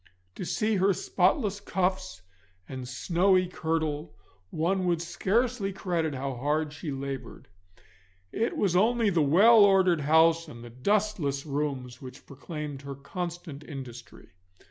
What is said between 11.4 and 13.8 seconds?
rooms which proclaimed her constant